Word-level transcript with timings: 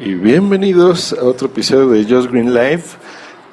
y 0.00 0.14
bienvenidos 0.14 1.12
a 1.12 1.24
otro 1.24 1.48
episodio 1.48 1.88
de 1.88 2.04
Just 2.04 2.30
Green 2.30 2.54
Life. 2.54 2.96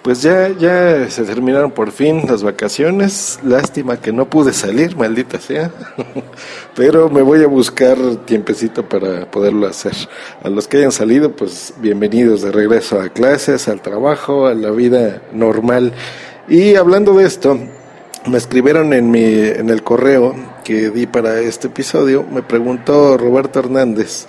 Pues 0.04 0.22
ya, 0.22 0.50
ya 0.50 1.10
se 1.10 1.24
terminaron 1.24 1.72
por 1.72 1.92
fin 1.92 2.22
las 2.28 2.44
vacaciones. 2.44 3.40
Lástima 3.44 4.00
que 4.00 4.12
no 4.12 4.30
pude 4.30 4.54
salir, 4.54 4.96
maldita 4.96 5.40
sea. 5.40 5.72
Pero 6.76 7.10
me 7.10 7.24
voy 7.24 7.44
a 7.44 7.48
buscar 7.48 7.98
tiempecito 8.26 8.88
para 8.88 9.32
poderlo 9.32 9.66
hacer. 9.66 9.94
A 10.44 10.50
los 10.50 10.68
que 10.68 10.78
hayan 10.78 10.92
salido, 10.92 11.32
pues 11.32 11.74
bienvenidos 11.80 12.44
de 12.44 12.52
regreso 12.52 13.02
a 13.02 13.10
clases, 13.10 13.68
al 13.68 13.82
trabajo, 13.82 14.46
a 14.46 14.54
la 14.54 14.70
vida 14.70 15.24
normal. 15.34 15.94
Y 16.48 16.76
hablando 16.76 17.16
de 17.16 17.26
esto, 17.26 17.58
me 18.28 18.38
escribieron 18.38 18.94
en 18.94 19.10
mi, 19.10 19.24
en 19.24 19.72
el 19.72 19.82
correo 19.82 20.36
que 20.64 20.92
di 20.92 21.08
para 21.08 21.40
este 21.40 21.68
episodio, 21.68 22.24
me 22.24 22.44
preguntó 22.44 23.18
Roberto 23.18 23.60
Hernández 23.60 24.28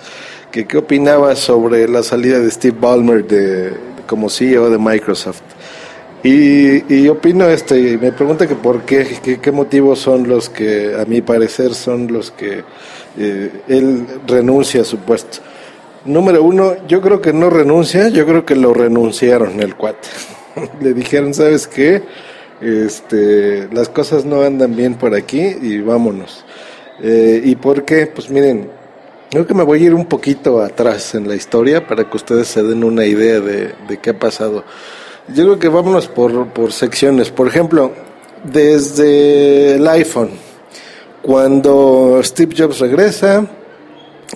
que 0.51 0.65
qué 0.65 0.77
opinaba 0.77 1.35
sobre 1.35 1.87
la 1.87 2.03
salida 2.03 2.39
de 2.39 2.49
Steve 2.51 2.77
Ballmer 2.79 3.25
de, 3.25 3.73
como 4.07 4.29
CEO 4.29 4.69
de 4.69 4.77
Microsoft. 4.77 5.41
Y, 6.23 6.93
y 6.93 7.07
opino 7.07 7.47
este, 7.47 7.97
me 7.97 8.11
pregunta 8.11 8.47
que 8.47 8.55
por 8.55 8.81
qué, 8.81 9.39
qué, 9.41 9.51
motivos 9.51 9.99
son 9.99 10.27
los 10.27 10.49
que, 10.49 10.95
a 10.99 11.05
mi 11.05 11.21
parecer, 11.21 11.75
son 11.75 12.11
los 12.11 12.31
que 12.31 12.63
eh, 13.17 13.51
él 13.67 14.05
renuncia 14.25 14.81
a 14.81 14.83
su 14.83 14.97
puesto. 14.97 15.39
Número 16.05 16.43
uno, 16.43 16.75
yo 16.87 17.01
creo 17.01 17.21
que 17.21 17.33
no 17.33 17.49
renuncia, 17.49 18.09
yo 18.09 18.25
creo 18.25 18.45
que 18.45 18.55
lo 18.55 18.73
renunciaron 18.73 19.59
el 19.61 19.75
cuate. 19.75 20.07
Le 20.81 20.93
dijeron, 20.93 21.33
¿sabes 21.33 21.67
qué? 21.67 22.01
Este, 22.61 23.67
las 23.71 23.87
cosas 23.87 24.25
no 24.25 24.41
andan 24.41 24.75
bien 24.75 24.95
por 24.95 25.13
aquí 25.13 25.41
y 25.61 25.79
vámonos. 25.81 26.43
Eh, 27.01 27.41
¿Y 27.43 27.55
por 27.55 27.85
qué? 27.85 28.07
Pues 28.07 28.29
miren, 28.29 28.69
Creo 29.29 29.45
que 29.45 29.53
me 29.53 29.63
voy 29.63 29.83
a 29.83 29.85
ir 29.87 29.93
un 29.93 30.05
poquito 30.05 30.61
atrás 30.61 31.13
en 31.13 31.27
la 31.27 31.35
historia 31.35 31.85
para 31.85 32.09
que 32.09 32.15
ustedes 32.15 32.47
se 32.47 32.63
den 32.63 32.83
una 32.83 33.05
idea 33.05 33.41
de, 33.41 33.73
qué 34.01 34.11
ha 34.11 34.19
pasado. 34.19 34.63
Yo 35.27 35.43
creo 35.43 35.59
que 35.59 35.67
vámonos 35.67 36.07
por, 36.07 36.47
por 36.47 36.71
secciones. 36.71 37.29
Por 37.29 37.47
ejemplo, 37.47 37.91
desde 38.45 39.75
el 39.75 39.87
iPhone, 39.87 40.29
cuando 41.21 42.21
Steve 42.23 42.55
Jobs 42.57 42.79
regresa, 42.79 43.45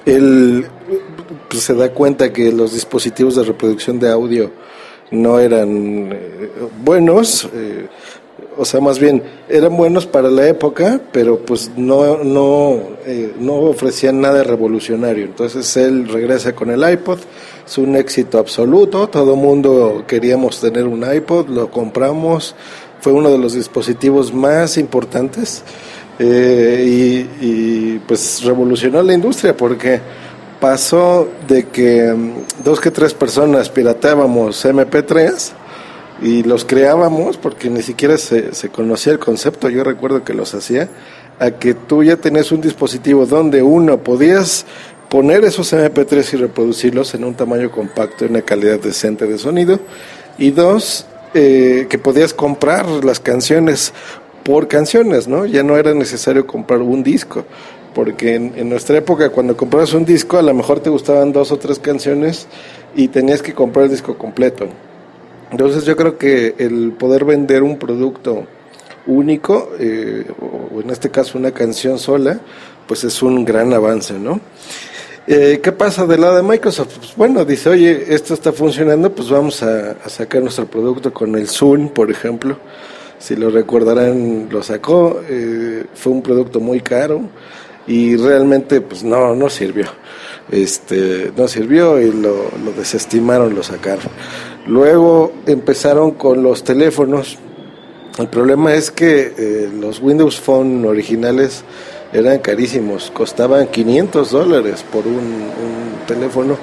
él 0.06 0.66
pues, 1.50 1.64
se 1.64 1.74
da 1.74 1.94
cuenta 1.94 2.34
que 2.34 2.52
los 2.52 2.74
dispositivos 2.74 3.38
de 3.38 3.44
reproducción 3.44 3.98
de 3.98 4.12
audio 4.12 4.52
no 5.12 5.40
eran 5.40 6.12
eh, 6.12 6.50
buenos. 6.84 7.48
Eh, 7.54 7.88
o 8.62 8.66
sea, 8.66 8.80
más 8.80 9.00
bien 9.00 9.24
eran 9.50 9.76
buenos 9.76 10.06
para 10.06 10.30
la 10.30 10.48
época, 10.48 11.02
pero 11.12 11.40
pues 11.40 11.72
no, 11.76 12.24
no, 12.24 12.78
eh, 13.08 13.34
no 13.40 13.56
ofrecían 13.56 14.22
nada 14.22 14.44
revolucionario. 14.44 15.26
Entonces 15.26 15.76
él 15.78 16.08
regresa 16.08 16.54
con 16.54 16.70
el 16.70 16.88
iPod, 16.88 17.18
es 17.66 17.78
un 17.80 17.96
éxito 17.96 18.38
absoluto, 18.38 19.08
todo 19.10 19.36
mundo 19.36 20.04
queríamos 20.06 20.62
tener 20.62 20.86
un 20.86 21.04
iPod, 21.12 21.50
lo 21.50 21.72
compramos, 21.72 22.54
fue 23.00 23.12
uno 23.14 23.32
de 23.32 23.40
los 23.40 23.56
dispositivos 23.56 24.32
más 24.32 24.78
importantes 24.78 25.64
eh, 26.20 26.86
y, 27.42 27.44
y 27.44 28.00
pues 28.08 28.44
revolucionó 28.44 29.02
la 29.02 29.16
industria 29.16 29.58
porque 29.58 30.00
pasó 30.60 31.28
de 31.48 31.68
que 31.70 32.14
mm, 32.14 32.64
dos 32.64 32.80
que 32.80 32.92
tres 32.92 33.16
personas 33.16 33.70
pirateábamos 33.70 34.64
MP3 34.64 35.61
y 36.22 36.44
los 36.44 36.66
creábamos 36.66 37.38
porque 37.38 37.70
ni 37.70 37.82
siquiera 37.82 38.18
se, 38.18 38.54
se 38.54 38.70
conocía 38.70 39.14
el 39.14 39.20
concepto, 39.20 39.70
yo 39.70 39.84
recuerdo 39.84 40.24
que 40.24 40.34
los 40.34 40.54
hacía, 40.54 40.88
a 41.40 41.52
que 41.52 41.74
tú 41.74 42.04
ya 42.04 42.18
tenías 42.18 42.52
un 42.52 42.62
dispositivo 42.62 43.26
donde 43.26 43.64
uno 43.64 43.98
podías 43.98 44.66
poner 45.10 45.44
esos 45.44 45.74
MP3 45.74 46.34
y 46.34 46.38
reproducirlos 46.38 47.14
en 47.16 47.24
un 47.24 47.34
tamaño 47.34 47.72
compacto 47.72 48.24
y 48.24 48.30
una 48.30 48.44
calidad 48.44 48.80
decente 48.80 49.26
de 49.26 49.38
sonido, 49.38 49.80
y 50.38 50.52
dos, 50.52 51.06
eh, 51.34 51.88
que 51.90 51.98
podías 51.98 52.34
comprar 52.34 52.88
las 53.04 53.20
canciones 53.20 53.94
por 54.44 54.68
canciones, 54.68 55.28
¿no? 55.28 55.46
Ya 55.46 55.64
no 55.64 55.78
era 55.78 55.94
necesario 55.94 56.46
comprar 56.46 56.82
un 56.82 57.04
disco, 57.04 57.46
porque 57.94 58.36
en, 58.36 58.54
en, 58.56 58.70
nuestra 58.70 58.98
época 58.98 59.30
cuando 59.30 59.58
comprabas 59.58 59.94
un 59.94 60.06
disco 60.06 60.38
a 60.38 60.42
lo 60.42 60.54
mejor 60.54 60.80
te 60.80 60.90
gustaban 60.90 61.34
dos 61.34 61.52
o 61.52 61.58
tres 61.58 61.78
canciones 61.80 62.48
y 62.96 63.08
tenías 63.10 63.42
que 63.42 63.54
comprar 63.54 63.86
el 63.86 63.92
disco 63.92 64.18
completo. 64.18 64.70
Entonces 65.52 65.86
yo 65.86 65.96
creo 65.96 66.18
que 66.18 66.56
el 66.58 66.94
poder 66.94 67.26
vender 67.26 67.62
un 67.62 67.78
producto 67.78 68.46
único, 69.06 69.72
eh, 69.80 70.26
o 70.40 70.82
en 70.82 70.90
este 70.90 71.10
caso 71.10 71.38
una 71.38 71.52
canción 71.52 72.00
sola, 72.00 72.40
pues 72.88 73.04
es 73.04 73.22
un 73.22 73.44
gran 73.46 73.74
avance, 73.74 74.14
¿no? 74.14 74.40
Eh, 75.28 75.60
¿Qué 75.62 75.72
pasa 75.72 76.06
del 76.08 76.22
lado 76.22 76.38
de 76.38 76.44
Microsoft? 76.44 76.98
Pues 76.98 77.16
bueno, 77.16 77.46
dice, 77.46 77.70
oye, 77.70 78.14
esto 78.14 78.34
está 78.34 78.52
funcionando, 78.52 79.14
pues 79.14 79.30
vamos 79.30 79.62
a, 79.62 80.10
sacar 80.10 80.42
nuestro 80.42 80.66
producto 80.66 81.14
con 81.14 81.36
el 81.36 81.48
Zoom, 81.48 81.90
por 81.90 82.10
ejemplo. 82.10 82.58
Si 83.20 83.36
lo 83.36 83.52
recordarán, 83.52 84.48
lo 84.50 84.64
sacó, 84.64 85.22
eh, 85.30 85.86
fue 85.94 86.12
un 86.12 86.24
producto 86.24 86.60
muy 86.60 86.82
caro 86.82 87.22
y 87.86 88.16
realmente 88.16 88.82
pues 88.82 89.04
no, 89.04 89.36
no 89.36 89.50
sirvió. 89.50 89.86
Este, 90.52 91.32
no 91.38 91.48
sirvió 91.48 92.02
y 92.02 92.12
lo, 92.12 92.50
lo 92.66 92.72
desestimaron, 92.76 93.54
lo 93.54 93.62
sacaron. 93.62 94.08
Luego 94.68 95.32
empezaron 95.46 96.12
con 96.12 96.44
los 96.44 96.64
teléfonos. 96.64 97.38
El 98.18 98.28
problema 98.28 98.74
es 98.74 98.92
que 98.92 99.34
eh, 99.38 99.70
los 99.80 100.02
Windows 100.02 100.40
Phone 100.40 100.86
originales 100.86 101.64
eran 102.14 102.40
carísimos, 102.40 103.10
costaban 103.12 103.68
500 103.68 104.32
dólares 104.32 104.84
por 104.92 105.08
un, 105.08 105.50
teléfono, 106.08 106.58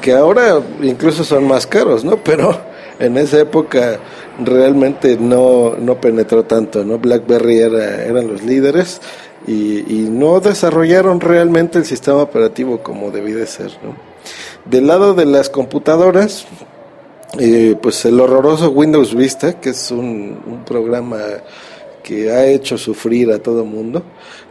que 0.00 0.12
ahora 0.12 0.60
incluso 0.82 1.24
son 1.24 1.46
más 1.46 1.66
caros, 1.66 2.04
¿no? 2.04 2.16
Pero 2.24 2.56
en 2.98 3.16
esa 3.16 3.40
época 3.40 3.98
realmente 4.44 5.16
no, 5.18 5.74
no 5.78 6.00
penetró 6.00 6.44
tanto, 6.44 6.84
¿no? 6.84 6.98
BlackBerry 6.98 7.60
era, 7.60 8.04
eran 8.04 8.28
los 8.28 8.42
líderes 8.42 9.00
y, 9.46 10.08
no 10.10 10.40
desarrollaron 10.40 11.20
realmente 11.20 11.78
el 11.78 11.86
sistema 11.86 12.18
operativo 12.18 12.82
como 12.82 13.10
debía 13.10 13.36
de 13.36 13.46
ser, 13.46 13.70
¿no? 13.82 13.96
Del 14.70 14.86
lado 14.86 15.14
de 15.14 15.24
las 15.24 15.48
computadoras, 15.48 16.46
eh, 17.42 17.74
pues 17.80 18.04
el 18.04 18.20
horroroso 18.20 18.68
Windows 18.68 19.14
Vista, 19.14 19.58
que 19.58 19.70
es 19.70 19.90
un, 19.90 20.62
programa 20.66 21.18
que 22.02 22.30
ha 22.30 22.46
hecho 22.46 22.76
sufrir 22.76 23.32
a 23.32 23.38
todo 23.38 23.64
mundo. 23.64 24.02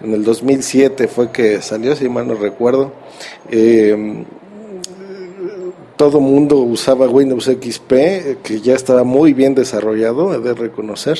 En 0.03 0.11
el 0.13 0.23
2007 0.23 1.07
fue 1.07 1.31
que 1.31 1.61
salió, 1.61 1.95
si 1.95 2.09
mal 2.09 2.27
no 2.27 2.33
recuerdo. 2.33 2.91
Eh, 3.51 4.25
todo 5.97 6.19
mundo 6.19 6.55
usaba 6.55 7.07
Windows 7.07 7.45
XP, 7.45 8.41
que 8.41 8.59
ya 8.63 8.73
estaba 8.73 9.03
muy 9.03 9.33
bien 9.33 9.53
desarrollado, 9.53 10.33
he 10.33 10.39
de 10.39 10.55
reconocer, 10.55 11.19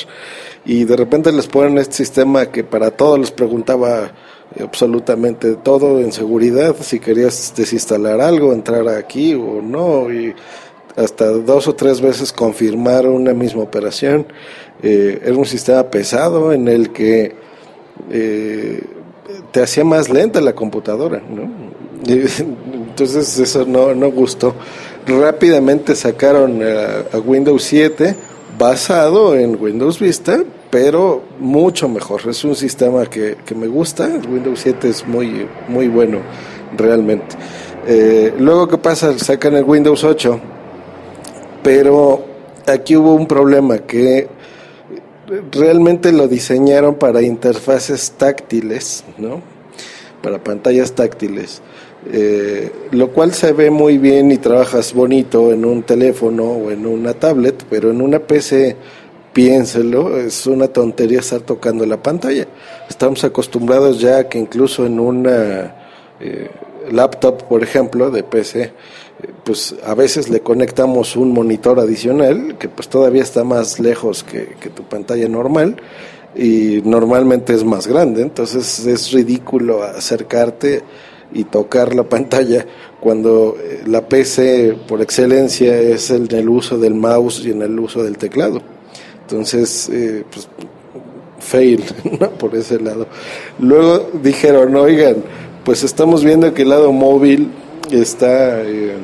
y 0.64 0.84
de 0.84 0.96
repente 0.96 1.30
les 1.30 1.46
ponen 1.46 1.78
este 1.78 1.96
sistema 1.96 2.46
que 2.46 2.64
para 2.64 2.90
todos 2.90 3.18
les 3.18 3.30
preguntaba 3.30 4.10
absolutamente 4.58 5.54
todo 5.54 6.00
en 6.00 6.12
seguridad, 6.12 6.74
si 6.80 6.98
querías 6.98 7.52
desinstalar 7.54 8.20
algo, 8.20 8.52
entrar 8.52 8.88
aquí 8.88 9.34
o 9.34 9.62
no, 9.62 10.10
y 10.10 10.34
hasta 10.96 11.26
dos 11.26 11.68
o 11.68 11.74
tres 11.74 12.00
veces 12.00 12.32
confirmar 12.32 13.06
una 13.06 13.32
misma 13.32 13.62
operación. 13.62 14.26
Eh, 14.82 15.20
era 15.24 15.36
un 15.36 15.46
sistema 15.46 15.84
pesado 15.84 16.52
en 16.52 16.68
el 16.68 16.90
que 16.90 17.34
eh, 18.10 18.82
te 19.52 19.62
hacía 19.62 19.84
más 19.84 20.08
lenta 20.08 20.40
la 20.40 20.54
computadora, 20.54 21.22
¿no? 21.28 21.70
Entonces 22.06 23.38
eso 23.38 23.64
no, 23.64 23.94
no 23.94 24.10
gustó. 24.10 24.54
Rápidamente 25.06 25.94
sacaron 25.94 26.62
a, 26.62 27.18
Windows 27.18 27.62
7 27.64 28.14
basado 28.58 29.36
en 29.36 29.60
Windows 29.60 29.98
Vista, 29.98 30.42
pero 30.70 31.22
mucho 31.38 31.88
mejor. 31.88 32.22
Es 32.28 32.44
un 32.44 32.54
sistema 32.54 33.06
que, 33.06 33.36
que 33.44 33.54
me 33.54 33.66
gusta. 33.66 34.06
Windows 34.06 34.60
7 34.60 34.88
es 34.88 35.06
muy, 35.06 35.46
muy 35.68 35.88
bueno, 35.88 36.18
realmente. 36.76 37.36
Eh, 37.86 38.34
luego, 38.38 38.68
¿qué 38.68 38.78
pasa? 38.78 39.18
Sacan 39.18 39.56
el 39.56 39.64
Windows 39.64 40.04
8 40.04 40.40
pero 41.62 42.24
aquí 42.66 42.96
hubo 42.96 43.14
un 43.14 43.26
problema 43.26 43.78
que 43.78 44.28
realmente 45.52 46.12
lo 46.12 46.28
diseñaron 46.28 46.96
para 46.96 47.22
interfaces 47.22 48.12
táctiles, 48.12 49.04
¿no? 49.18 49.42
Para 50.22 50.42
pantallas 50.42 50.92
táctiles. 50.92 51.62
Eh, 52.12 52.72
lo 52.92 53.10
cual 53.10 53.34
se 53.34 53.52
ve 53.52 53.70
muy 53.70 53.98
bien 53.98 54.32
y 54.32 54.38
trabajas 54.38 54.94
bonito 54.94 55.52
en 55.52 55.64
un 55.64 55.82
teléfono 55.82 56.44
o 56.44 56.70
en 56.70 56.86
una 56.86 57.14
tablet, 57.14 57.64
pero 57.68 57.90
en 57.90 58.00
una 58.00 58.20
PC, 58.20 58.76
piénselo, 59.34 60.18
es 60.18 60.46
una 60.46 60.68
tontería 60.68 61.20
estar 61.20 61.42
tocando 61.42 61.84
la 61.84 62.02
pantalla. 62.02 62.46
Estamos 62.88 63.22
acostumbrados 63.24 64.00
ya 64.00 64.28
que 64.28 64.38
incluso 64.38 64.86
en 64.86 64.98
una 64.98 65.74
eh, 66.20 66.50
laptop, 66.90 67.44
por 67.44 67.62
ejemplo, 67.62 68.10
de 68.10 68.22
PC, 68.22 68.72
pues 69.44 69.74
a 69.84 69.94
veces 69.94 70.28
le 70.28 70.40
conectamos 70.40 71.16
un 71.16 71.32
monitor 71.32 71.78
adicional 71.80 72.56
que 72.58 72.68
pues 72.68 72.88
todavía 72.88 73.22
está 73.22 73.44
más 73.44 73.80
lejos 73.80 74.22
que, 74.24 74.54
tu 74.70 74.84
pantalla 74.84 75.28
normal 75.28 75.76
y 76.34 76.80
normalmente 76.84 77.54
es 77.54 77.64
más 77.64 77.86
grande, 77.86 78.22
entonces 78.22 78.86
es 78.86 79.12
ridículo 79.12 79.82
acercarte 79.82 80.82
y 81.32 81.44
tocar 81.44 81.94
la 81.94 82.04
pantalla 82.04 82.66
cuando 82.98 83.56
eh, 83.58 83.82
la 83.86 84.08
PC 84.08 84.76
por 84.88 85.00
excelencia 85.00 85.78
es 85.78 86.10
en 86.10 86.26
el 86.34 86.48
uso 86.48 86.78
del 86.78 86.94
mouse 86.94 87.44
y 87.44 87.50
en 87.50 87.62
el 87.62 87.78
uso 87.78 88.02
del 88.02 88.18
teclado. 88.18 88.60
Entonces, 89.22 89.88
eh, 89.92 90.24
pues, 90.30 90.48
fail, 91.38 91.84
¿no? 92.20 92.30
Por 92.30 92.56
ese 92.56 92.80
lado. 92.80 93.06
Luego 93.60 94.10
dijeron, 94.22 94.74
oigan, 94.74 95.16
pues 95.64 95.82
estamos 95.82 96.24
viendo 96.24 96.52
que 96.54 96.62
el 96.62 96.70
lado 96.70 96.92
móvil 96.92 97.50
está... 97.90 98.62
Eh, 98.62 98.96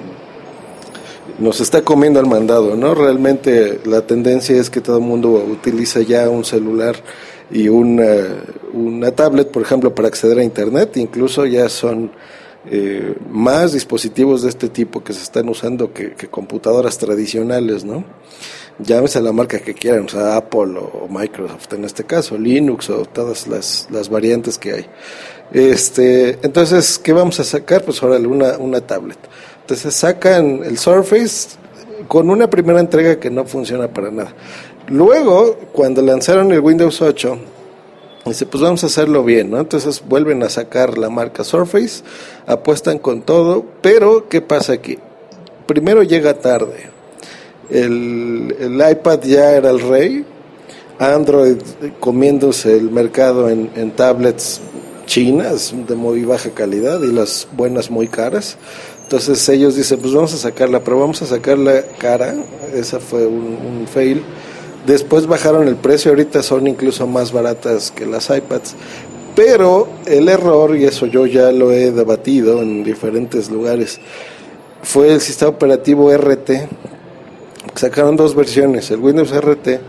nos 1.39 1.61
está 1.61 1.83
comiendo 1.83 2.19
al 2.19 2.27
mandado, 2.27 2.77
¿no? 2.77 2.95
Realmente 2.95 3.81
la 3.85 4.07
tendencia 4.07 4.57
es 4.57 4.71
que 4.71 4.81
todo 4.81 4.99
el 4.99 5.05
mundo 5.05 5.33
utiliza 5.33 6.01
ya 6.01 6.31
un 6.31 6.47
celular 6.47 6.97
y 7.51 7.69
una, 7.69 8.45
una 8.73 9.11
tablet, 9.11 9.51
por 9.51 9.63
ejemplo, 9.63 9.95
para 9.95 10.09
acceder 10.09 10.39
a 10.39 10.45
Internet. 10.45 10.97
Incluso 10.97 11.45
ya 11.45 11.69
son 11.69 12.11
eh, 12.69 13.15
más 13.31 13.73
dispositivos 13.73 14.43
de 14.43 14.49
este 14.49 14.69
tipo 14.69 15.05
que 15.05 15.13
se 15.13 15.23
están 15.23 15.49
usando 15.49 15.93
que, 15.93 16.15
computadoras 16.29 16.99
tradicionales, 16.99 17.85
¿no? 17.85 18.05
Llámese 18.79 19.23
la 19.23 19.33
marca 19.33 19.59
que 19.61 19.73
quieran, 19.73 20.05
o 20.05 20.09
sea, 20.09 20.37
Apple 20.37 20.79
o 20.79 21.07
Microsoft 21.09 21.73
en 21.73 21.85
este 21.85 22.05
caso, 22.05 22.37
Linux 22.37 22.91
o 22.91 23.07
todas 23.07 23.47
las, 23.47 23.89
las 23.91 24.09
variantes 24.09 24.59
que 24.59 24.73
hay. 24.73 24.87
Este, 25.53 26.39
entonces, 26.43 26.99
¿qué 26.99 27.13
vamos 27.13 27.39
a 27.41 27.45
sacar? 27.45 27.83
Pues 27.85 28.03
ahora 28.03 28.19
una, 28.19 28.59
una 28.59 28.81
tablet. 28.81 29.19
Entonces 29.61 29.95
sacan 29.95 30.63
el 30.65 30.79
Surface 30.79 31.57
con 32.09 32.31
una 32.31 32.49
primera 32.49 32.81
entrega 32.81 33.19
que 33.19 33.31
no 33.31 33.45
funciona 33.45 33.89
para 33.89 34.11
nada. 34.11 34.33
Luego, 34.89 35.57
cuando 35.73 36.03
lanzaron 36.03 36.53
el 36.53 36.61
Windows 36.61 37.03
8, 37.03 37.39
dice, 38.27 38.47
pues 38.47 38.63
vamos 38.63 38.85
a 38.85 38.87
hacerlo 38.87 39.25
bien, 39.25 39.51
¿no? 39.51 39.59
Entonces 39.59 40.03
vuelven 40.07 40.43
a 40.43 40.49
sacar 40.49 40.99
la 40.99 41.11
marca 41.11 41.43
Surface, 41.43 42.03
apuestan 42.47 42.99
con 42.99 43.23
todo, 43.23 43.65
pero 43.83 44.29
¿qué 44.29 44.41
pasa 44.41 44.75
aquí? 44.75 44.99
Primero 45.67 46.03
llega 46.03 46.35
tarde. 46.35 46.91
El, 47.69 48.55
el 48.61 48.91
iPad 48.91 49.21
ya 49.23 49.53
era 49.53 49.71
el 49.71 49.81
rey, 49.81 50.25
Android 50.99 51.57
comiéndose 51.99 52.77
el 52.77 52.91
mercado 52.91 53.49
en, 53.51 53.71
en 53.75 53.91
tablets 53.91 54.61
chinas 55.17 55.73
de 55.89 55.95
muy 55.95 56.27
baja 56.27 56.51
calidad 56.51 57.01
y 57.03 57.11
las 57.11 57.49
buenas 57.57 57.91
muy 57.91 58.07
caras. 58.07 58.59
Entonces 59.05 59.49
ellos 59.49 59.75
dicen, 59.75 59.99
pues 59.99 60.13
vamos 60.13 60.35
a 60.35 60.37
sacarla, 60.37 60.81
pero 60.81 61.01
vamos 61.01 61.23
a 61.23 61.27
sacarla 61.27 61.85
cara. 61.97 62.35
Esa 62.75 63.01
fue 63.01 63.27
un, 63.27 63.87
fail. 63.91 64.23
Después 64.87 65.27
bajaron 65.27 65.69
el 65.69 65.77
precio, 65.77 66.11
ahorita 66.11 66.43
son 66.43 66.67
incluso 66.67 67.07
más 67.07 67.33
baratas 67.33 67.91
que 67.93 68.05
las 68.05 68.29
iPads. 68.29 68.75
Pero 69.35 69.89
el 70.05 70.29
error, 70.29 70.77
y 70.77 70.85
eso 70.85 71.07
yo 71.07 71.25
ya 71.25 71.51
lo 71.51 71.73
he 71.73 71.93
debatido 71.93 72.61
en 72.61 72.85
diferentes 72.85 73.51
lugares, 73.51 73.99
fue 74.83 75.15
el 75.15 75.23
sistema 75.23 75.49
operativo 75.53 76.15
RT. 76.15 76.51
Sacaron 77.75 78.17
dos 78.17 78.35
versiones, 78.35 78.91
el 78.91 79.01
Windows 79.01 79.33
RT, 79.35 79.81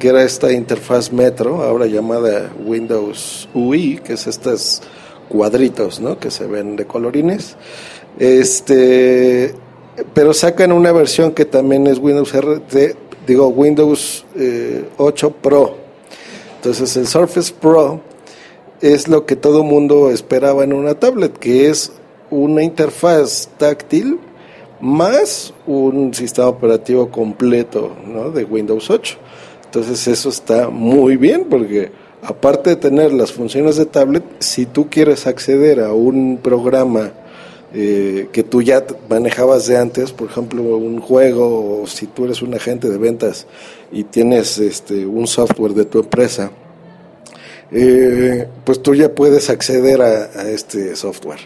que 0.00 0.08
era 0.08 0.24
esta 0.24 0.52
interfaz 0.52 1.12
Metro, 1.12 1.62
ahora 1.62 1.86
llamada 1.86 2.50
Windows 2.64 3.48
UI, 3.54 4.00
que 4.02 4.14
es 4.14 4.26
estos 4.26 4.82
cuadritos 5.28 6.00
¿no? 6.00 6.18
que 6.18 6.32
se 6.32 6.48
ven 6.48 6.74
de 6.74 6.86
colorines 6.86 7.56
este, 8.18 9.54
pero 10.14 10.34
sacan 10.34 10.72
una 10.72 10.92
versión 10.92 11.32
que 11.32 11.44
también 11.44 11.86
es 11.86 11.98
Windows 11.98 12.34
RT, 12.34 12.74
digo 13.26 13.48
Windows 13.48 14.24
8 14.98 15.26
eh, 15.26 15.34
Pro. 15.40 15.76
Entonces 16.56 16.96
el 16.96 17.06
Surface 17.06 17.52
Pro 17.58 18.00
es 18.80 19.08
lo 19.08 19.24
que 19.26 19.36
todo 19.36 19.62
mundo 19.62 20.10
esperaba 20.10 20.64
en 20.64 20.72
una 20.72 20.94
tablet, 20.94 21.38
que 21.38 21.68
es 21.68 21.92
una 22.30 22.62
interfaz 22.62 23.48
táctil 23.58 24.18
más 24.80 25.52
un 25.66 26.14
sistema 26.14 26.48
operativo 26.48 27.10
completo 27.10 27.94
¿no? 28.06 28.30
de 28.30 28.44
Windows 28.44 28.90
8. 28.90 29.18
Entonces 29.70 30.08
eso 30.08 30.30
está 30.30 30.68
muy 30.68 31.16
bien 31.16 31.46
porque 31.48 31.92
aparte 32.22 32.70
de 32.70 32.76
tener 32.76 33.12
las 33.12 33.30
funciones 33.30 33.76
de 33.76 33.86
tablet, 33.86 34.24
si 34.40 34.66
tú 34.66 34.90
quieres 34.90 35.28
acceder 35.28 35.78
a 35.78 35.92
un 35.92 36.40
programa 36.42 37.12
eh, 37.72 38.26
que 38.32 38.42
tú 38.42 38.62
ya 38.62 38.84
manejabas 39.08 39.68
de 39.68 39.76
antes, 39.76 40.10
por 40.10 40.28
ejemplo, 40.28 40.76
un 40.76 41.00
juego, 41.00 41.82
o 41.82 41.86
si 41.86 42.08
tú 42.08 42.24
eres 42.24 42.42
un 42.42 42.52
agente 42.52 42.90
de 42.90 42.98
ventas 42.98 43.46
y 43.92 44.02
tienes 44.02 44.58
este, 44.58 45.06
un 45.06 45.28
software 45.28 45.74
de 45.74 45.84
tu 45.84 46.00
empresa, 46.00 46.50
eh, 47.72 48.48
pues 48.64 48.82
tú 48.82 48.94
ya 48.94 49.14
puedes 49.14 49.48
acceder 49.50 50.02
a, 50.02 50.50
este 50.50 50.96
software. 50.96 51.40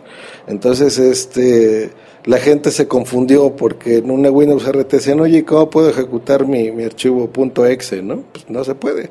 Entonces, 0.47 0.99
este, 0.99 1.91
la 2.25 2.39
gente 2.39 2.71
se 2.71 2.89
confundió 2.89 3.55
porque 3.57 3.99
en 3.99 4.11
una 4.11 4.31
Windows 4.31 4.67
RT 4.67 4.91
decían, 4.91 5.21
oye, 5.21 5.45
¿cómo 5.45 5.69
puedo 5.71 5.91
ejecutar 5.91 6.47
mi, 6.47 6.71
mi 6.71 6.85
archivo 6.85 7.31
.exe? 7.67 8.03
¿no? 8.03 8.23
Pues 8.33 8.49
no 8.49 8.65
se 8.65 8.75
puede, 8.75 9.11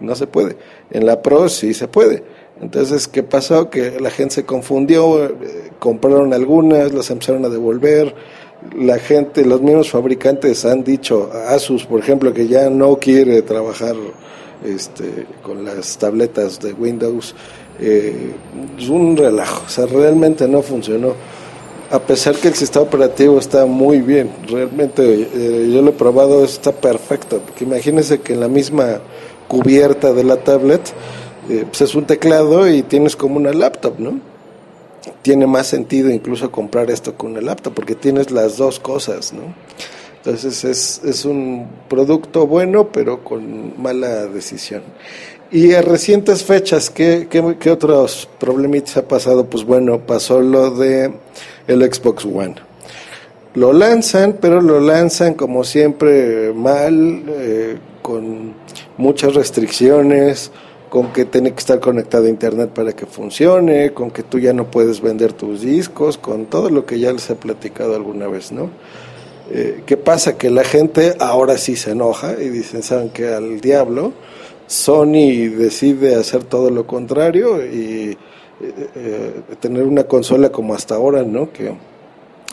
no 0.00 0.14
se 0.14 0.26
puede. 0.26 0.56
En 0.90 1.06
la 1.06 1.22
Pro 1.22 1.48
sí 1.48 1.72
se 1.72 1.88
puede. 1.88 2.22
Entonces, 2.60 3.08
¿qué 3.08 3.22
pasó? 3.22 3.68
Que 3.68 3.98
la 4.00 4.10
gente 4.10 4.36
se 4.36 4.44
confundió, 4.44 5.24
eh, 5.24 5.70
compraron 5.78 6.32
algunas, 6.32 6.92
las 6.92 7.10
empezaron 7.10 7.44
a 7.44 7.48
devolver. 7.48 8.14
La 8.78 8.98
gente, 8.98 9.44
los 9.44 9.60
mismos 9.60 9.90
fabricantes 9.90 10.64
han 10.64 10.84
dicho, 10.84 11.30
Asus, 11.48 11.84
por 11.84 12.00
ejemplo, 12.00 12.32
que 12.32 12.46
ya 12.46 12.70
no 12.70 12.96
quiere 12.96 13.42
trabajar 13.42 13.96
este, 14.64 15.26
con 15.42 15.64
las 15.64 15.98
tabletas 15.98 16.58
de 16.60 16.72
Windows. 16.72 17.34
Eh, 17.80 18.32
es 18.78 18.88
un 18.88 19.16
relajo, 19.16 19.64
o 19.66 19.68
sea, 19.68 19.86
realmente 19.86 20.48
no 20.48 20.62
funcionó. 20.62 21.14
A 21.90 21.98
pesar 22.00 22.34
que 22.36 22.48
el 22.48 22.54
sistema 22.54 22.86
operativo 22.86 23.38
está 23.38 23.66
muy 23.66 24.00
bien, 24.00 24.30
realmente 24.48 25.28
eh, 25.34 25.70
yo 25.72 25.82
lo 25.82 25.90
he 25.90 25.92
probado, 25.92 26.44
está 26.44 26.72
perfecto. 26.72 27.40
Porque 27.44 27.64
imagínense 27.64 28.20
que 28.20 28.32
en 28.32 28.40
la 28.40 28.48
misma 28.48 29.00
cubierta 29.48 30.12
de 30.12 30.24
la 30.24 30.36
tablet, 30.36 30.80
eh, 31.48 31.64
pues 31.68 31.82
es 31.82 31.94
un 31.94 32.06
teclado 32.06 32.68
y 32.68 32.82
tienes 32.82 33.16
como 33.16 33.36
una 33.36 33.52
laptop, 33.52 33.98
¿no? 33.98 34.18
Tiene 35.22 35.46
más 35.46 35.66
sentido 35.66 36.10
incluso 36.10 36.50
comprar 36.50 36.90
esto 36.90 37.14
con 37.14 37.32
una 37.32 37.42
laptop 37.42 37.74
porque 37.74 37.94
tienes 37.94 38.30
las 38.30 38.56
dos 38.56 38.80
cosas, 38.80 39.32
¿no? 39.32 39.54
Entonces 40.24 40.64
es, 40.64 41.02
es 41.04 41.26
un 41.26 41.66
producto 41.86 42.46
bueno 42.46 42.88
pero 42.88 43.22
con 43.22 43.80
mala 43.80 44.26
decisión. 44.26 44.82
Y 45.50 45.74
a 45.74 45.82
recientes 45.82 46.42
fechas, 46.42 46.88
¿qué, 46.88 47.28
qué, 47.30 47.56
qué 47.60 47.70
otros 47.70 48.28
problemitas 48.40 48.96
ha 48.96 49.06
pasado? 49.06 49.44
Pues 49.44 49.64
bueno, 49.64 50.00
pasó 50.00 50.40
lo 50.40 50.70
de 50.70 51.12
el 51.68 51.94
Xbox 51.94 52.24
One. 52.24 52.54
Lo 53.54 53.72
lanzan, 53.72 54.38
pero 54.40 54.60
lo 54.60 54.80
lanzan 54.80 55.34
como 55.34 55.62
siempre 55.62 56.52
mal, 56.54 57.22
eh, 57.28 57.78
con 58.02 58.54
muchas 58.96 59.34
restricciones, 59.34 60.50
con 60.88 61.12
que 61.12 61.24
tiene 61.24 61.52
que 61.52 61.58
estar 61.58 61.78
conectado 61.78 62.24
a 62.24 62.30
internet 62.30 62.70
para 62.70 62.92
que 62.92 63.06
funcione, 63.06 63.92
con 63.92 64.10
que 64.10 64.22
tú 64.22 64.38
ya 64.38 64.52
no 64.52 64.70
puedes 64.70 65.00
vender 65.00 65.34
tus 65.34 65.60
discos, 65.60 66.18
con 66.18 66.46
todo 66.46 66.70
lo 66.70 66.86
que 66.86 66.98
ya 66.98 67.12
les 67.12 67.28
he 67.30 67.34
platicado 67.36 67.94
alguna 67.94 68.26
vez, 68.26 68.50
¿no? 68.50 68.70
Eh, 69.50 69.82
¿Qué 69.86 69.96
pasa? 69.96 70.38
Que 70.38 70.50
la 70.50 70.64
gente 70.64 71.14
ahora 71.18 71.58
sí 71.58 71.76
se 71.76 71.92
enoja 71.92 72.34
y 72.40 72.48
dicen, 72.48 72.82
¿saben 72.82 73.10
que 73.10 73.28
Al 73.28 73.60
diablo, 73.60 74.12
Sony 74.66 75.48
decide 75.56 76.14
hacer 76.14 76.44
todo 76.44 76.70
lo 76.70 76.86
contrario 76.86 77.64
y 77.64 78.16
eh, 78.60 78.88
eh, 78.94 79.32
tener 79.60 79.82
una 79.82 80.04
consola 80.04 80.50
como 80.50 80.74
hasta 80.74 80.94
ahora, 80.94 81.22
¿no? 81.22 81.52
Que 81.52 81.74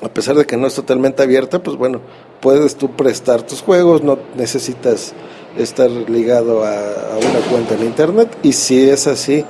a 0.01 0.10
pesar 0.10 0.36
de 0.36 0.45
que 0.45 0.57
no 0.57 0.67
es 0.67 0.74
totalmente 0.74 1.21
abierta, 1.21 1.62
pues 1.62 1.77
bueno, 1.77 2.01
puedes 2.39 2.75
tú 2.75 2.91
prestar 2.91 3.43
tus 3.43 3.62
juegos, 3.62 4.03
no 4.03 4.17
necesitas 4.36 5.13
estar 5.57 5.89
ligado 5.89 6.65
a, 6.65 7.17
una 7.17 7.39
cuenta 7.50 7.75
en 7.75 7.86
Internet 7.86 8.36
y 8.41 8.53
si 8.53 8.89
es 8.89 9.05
así, 9.05 9.45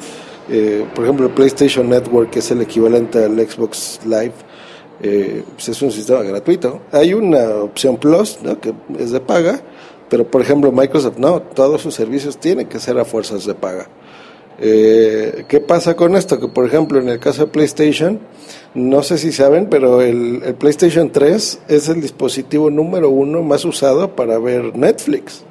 eh, 0.50 0.86
por 0.94 1.06
ejemplo 1.06 1.28
el 1.28 1.34
PlayStation 1.34 1.90
Network, 1.90 2.32
que 2.32 2.40
es 2.40 2.52
el 2.52 2.62
equivalente 2.62 3.24
al 3.24 3.40
Xbox 3.40 4.02
Live, 4.04 4.34
eh, 5.02 5.44
pues 5.56 5.70
es 5.70 5.82
un 5.82 5.92
sistema 5.92 6.22
gratuito. 6.22 6.82
Hay 6.92 7.14
una 7.14 7.56
opción 7.56 7.98
Plus, 7.98 8.40
que 8.62 8.74
es 9.00 9.12
de 9.12 9.20
paga, 9.20 9.62
pero 10.10 10.26
por 10.26 10.42
ejemplo 10.42 10.72
Microsoft 10.72 11.18
no, 11.18 11.42
todos 11.42 11.82
sus 11.82 11.96
servicios 11.96 12.38
tienen 12.38 12.68
que 12.68 12.80
ser 12.80 12.98
a 13.00 13.06
fuerzas 13.06 13.46
de 13.46 13.56
paga. 13.56 13.88
Eh, 14.60 15.46
¿Qué 15.48 15.60
pasa 15.60 15.96
con 15.96 16.16
esto? 16.16 16.40
Que 16.40 16.48
por 16.48 16.66
ejemplo 16.66 17.00
en 17.00 17.10
el 17.10 17.20
caso 17.20 17.46
de 17.46 17.52
PlayStation, 17.52 18.20
no 18.76 19.02
sé 19.02 19.18
si 19.18 19.32
saben, 19.32 19.68
pero 19.70 20.02
el, 20.02 20.44
el 20.44 20.54
PlayStation 20.56 21.12
3 21.12 21.62
es 21.68 21.90
el 21.90 22.02
dispositivo 22.02 22.70
número 22.70 23.10
uno 23.10 23.42
más 23.42 23.66
usado 23.66 24.16
para 24.16 24.38
ver 24.38 24.78
Netflix 24.78 25.44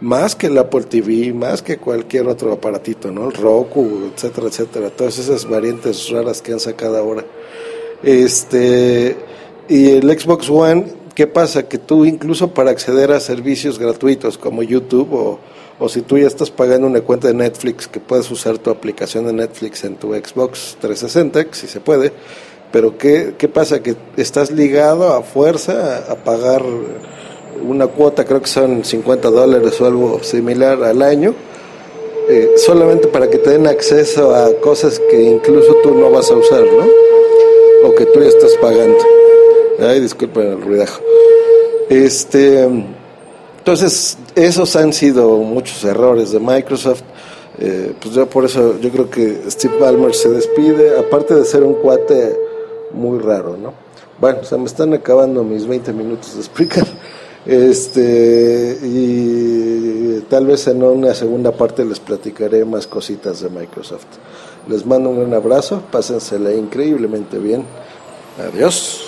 más 0.00 0.34
que 0.34 0.48
el 0.48 0.58
Apple 0.58 0.82
TV, 0.82 1.32
más 1.32 1.62
que 1.62 1.78
cualquier 1.78 2.26
otro 2.26 2.52
aparatito, 2.52 3.10
¿no? 3.10 3.26
El 3.28 3.32
Roku, 3.32 4.10
etcétera, 4.14 4.48
etcétera, 4.48 4.90
todas 4.90 5.18
esas 5.18 5.48
variantes 5.48 6.10
raras 6.10 6.42
que 6.42 6.52
han 6.52 6.60
sacado 6.60 6.98
ahora. 6.98 7.24
Este, 8.04 9.16
y 9.68 9.90
el 9.92 10.18
Xbox 10.18 10.50
One, 10.50 10.86
¿qué 11.14 11.26
pasa? 11.26 11.68
Que 11.68 11.78
tú 11.78 12.04
incluso 12.04 12.52
para 12.52 12.70
acceder 12.70 13.12
a 13.12 13.20
servicios 13.20 13.78
gratuitos 13.78 14.36
como 14.36 14.62
YouTube 14.62 15.12
o, 15.14 15.38
o 15.78 15.88
si 15.88 16.02
tú 16.02 16.18
ya 16.18 16.26
estás 16.26 16.50
pagando 16.50 16.86
una 16.86 17.00
cuenta 17.00 17.28
de 17.28 17.34
Netflix, 17.34 17.88
que 17.88 18.00
puedes 18.00 18.30
usar 18.30 18.58
tu 18.58 18.70
aplicación 18.70 19.26
de 19.26 19.32
Netflix 19.32 19.84
en 19.84 19.96
tu 19.96 20.12
Xbox 20.12 20.76
360, 20.80 21.46
si 21.52 21.66
se 21.66 21.80
puede, 21.80 22.12
pero 22.70 22.98
¿qué, 22.98 23.34
¿qué 23.38 23.48
pasa? 23.48 23.82
Que 23.82 23.96
estás 24.16 24.50
ligado 24.50 25.14
a 25.14 25.22
fuerza 25.22 26.04
a 26.10 26.16
pagar 26.16 26.62
una 27.66 27.86
cuota, 27.86 28.24
creo 28.24 28.42
que 28.42 28.48
son 28.48 28.84
50 28.84 29.30
dólares 29.30 29.80
o 29.80 29.86
algo 29.86 30.22
similar 30.22 30.82
al 30.82 31.00
año, 31.00 31.34
eh, 32.28 32.52
solamente 32.56 33.08
para 33.08 33.30
que 33.30 33.38
te 33.38 33.50
den 33.50 33.66
acceso 33.66 34.34
a 34.34 34.52
cosas 34.60 35.00
que 35.10 35.22
incluso 35.22 35.76
tú 35.82 35.94
no 35.94 36.10
vas 36.10 36.30
a 36.30 36.34
usar, 36.34 36.64
¿no? 36.64 36.84
O 37.84 37.94
que 37.94 38.06
tú 38.06 38.20
ya 38.20 38.28
estás 38.28 38.52
pagando. 38.60 38.98
Ay, 39.78 40.00
disculpen 40.00 40.52
el 40.52 40.62
ruidajo. 40.62 41.02
Este, 41.90 42.66
entonces, 43.58 44.16
esos 44.34 44.74
han 44.76 44.92
sido 44.92 45.36
muchos 45.38 45.84
errores 45.84 46.32
de 46.32 46.40
Microsoft. 46.40 47.02
Eh, 47.58 47.92
pues 48.00 48.14
yo 48.14 48.26
por 48.26 48.44
eso, 48.44 48.80
yo 48.80 48.90
creo 48.90 49.10
que 49.10 49.42
Steve 49.48 49.78
Ballmer 49.78 50.14
se 50.14 50.30
despide, 50.30 50.98
aparte 50.98 51.34
de 51.34 51.44
ser 51.44 51.62
un 51.62 51.74
cuate 51.74 52.36
muy 52.92 53.18
raro, 53.18 53.56
¿no? 53.56 53.72
Bueno, 54.18 54.44
se 54.44 54.56
me 54.56 54.64
están 54.64 54.94
acabando 54.94 55.44
mis 55.44 55.66
20 55.66 55.92
minutos 55.92 56.34
de 56.34 56.40
explicar. 56.40 56.86
Este, 57.46 58.78
y 58.82 60.20
tal 60.30 60.46
vez 60.46 60.66
en 60.66 60.82
una 60.82 61.14
segunda 61.14 61.52
parte 61.52 61.84
les 61.84 62.00
platicaré 62.00 62.64
más 62.64 62.86
cositas 62.86 63.40
de 63.40 63.50
Microsoft. 63.50 64.06
Les 64.68 64.86
mando 64.86 65.10
un 65.10 65.34
abrazo, 65.34 65.82
pásensela 65.90 66.52
increíblemente 66.52 67.38
bien. 67.38 67.64
Adiós. 68.38 69.03